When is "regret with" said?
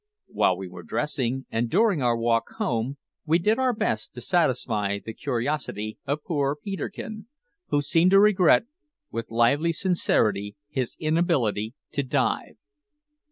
8.19-9.29